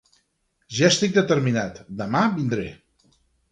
Ja 0.77 0.87
estic 0.93 1.13
determinat: 1.17 1.79
demà 2.01 2.25
vindré. 2.41 2.67